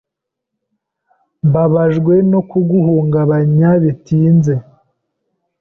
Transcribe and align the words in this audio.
Mbabajwe 1.47 2.13
no 2.31 2.41
kuguhungabanya 2.49 3.69
bitinze. 3.83 4.53